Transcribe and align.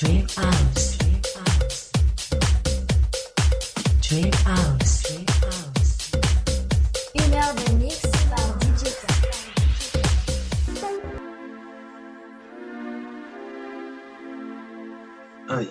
Hi, 0.00 0.06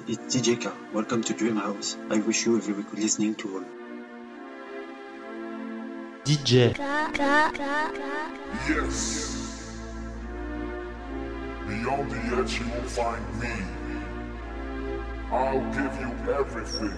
it's 0.08 0.36
DJ 0.36 0.60
K. 0.60 0.72
Welcome 0.92 1.24
to 1.24 1.34
Dream 1.34 1.56
House. 1.56 1.96
I 2.10 2.18
wish 2.18 2.46
you 2.46 2.58
a 2.58 2.60
very 2.60 2.84
good 2.84 3.00
listening 3.00 3.36
to 3.36 3.56
all. 3.56 3.64
DJ 6.26 6.78
Yes. 8.68 9.72
Beyond 11.66 12.12
the 12.12 12.18
edge, 12.36 12.60
you 12.60 12.66
will 12.66 12.90
find 12.90 13.40
me. 13.40 13.77
I'll 15.30 15.60
give 15.74 16.00
you 16.00 16.34
everything. 16.34 16.94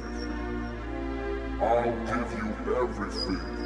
I'll 1.62 2.06
give 2.06 2.32
you 2.38 2.76
everything. 2.76 3.59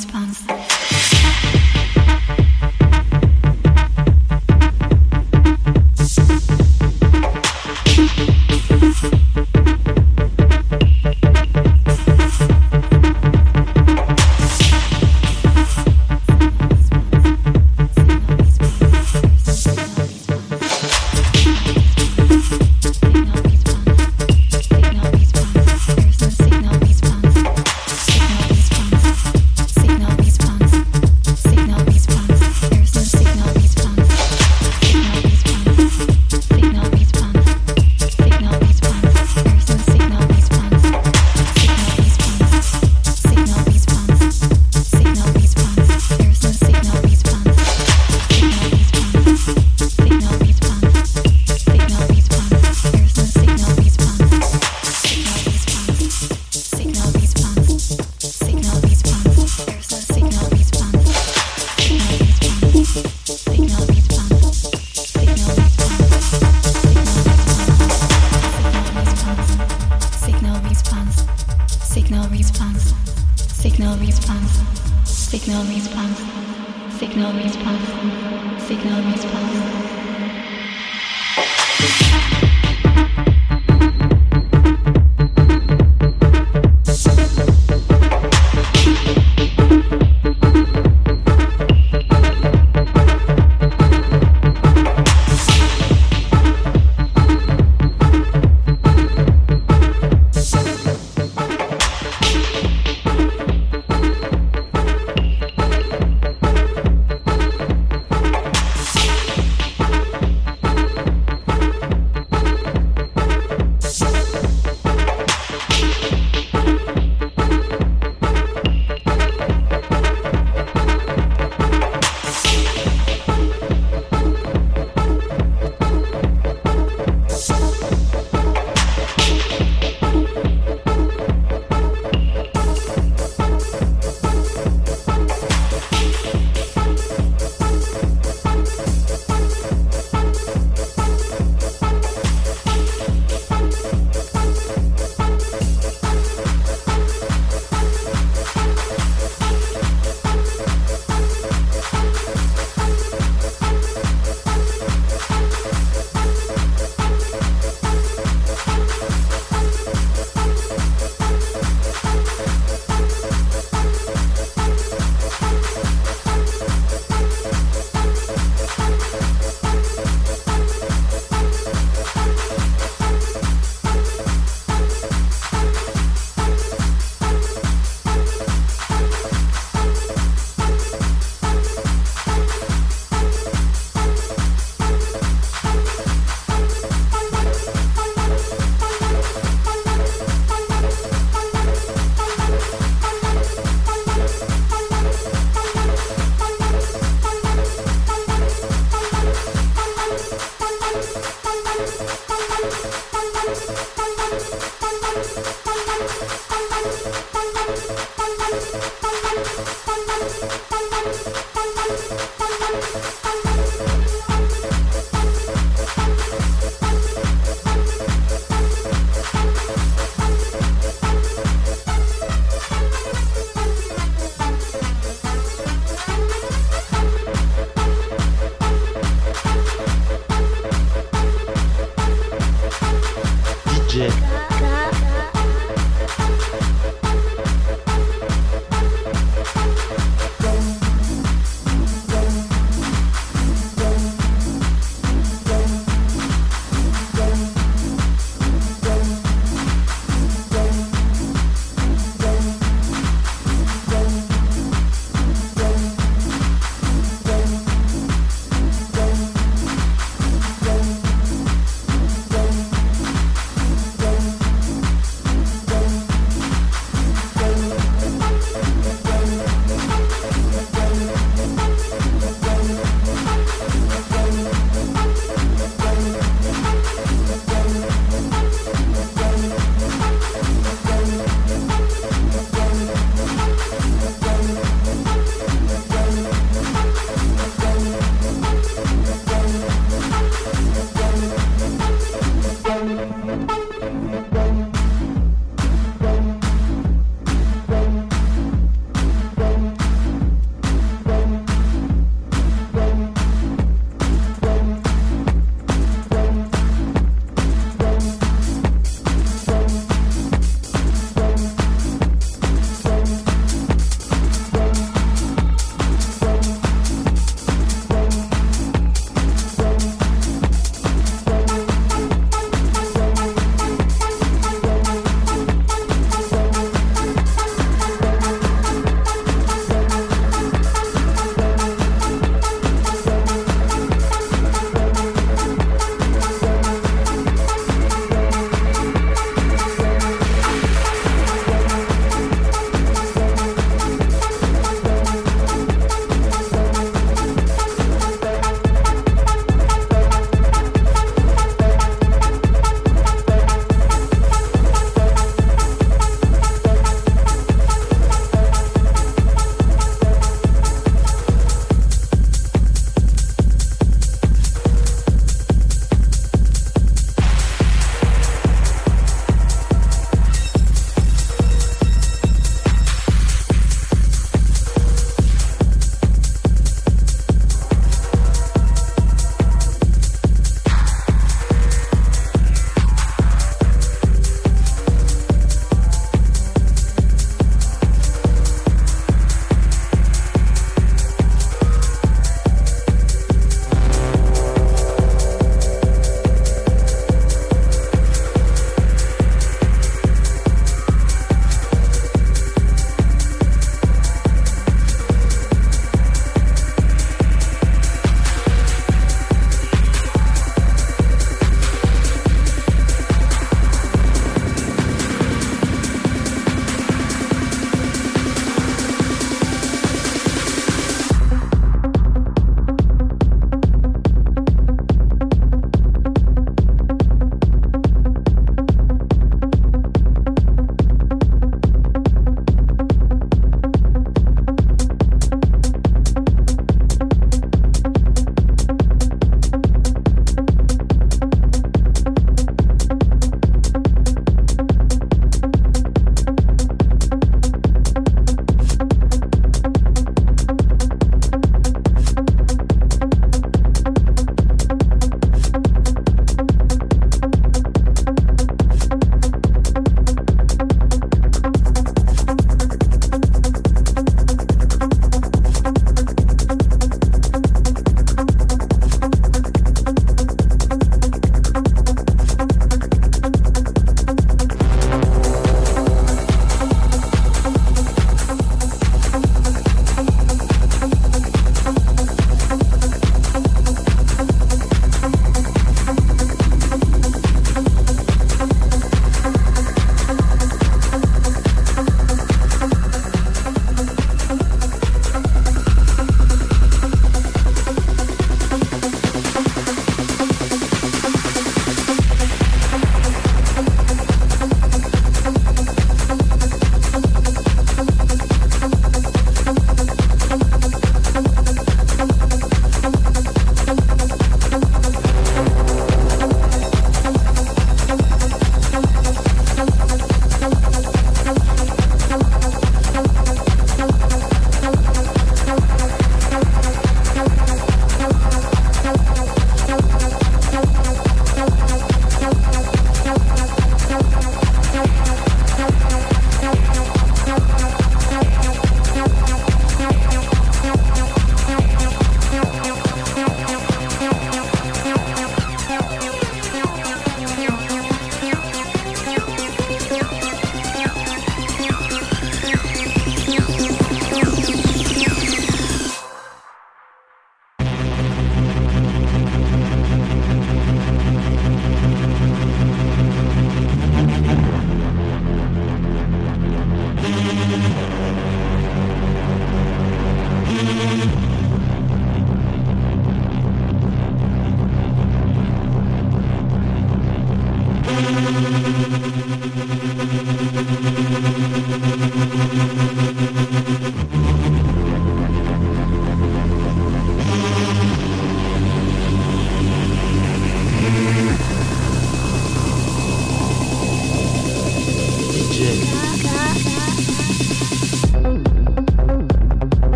Response. 0.00 0.39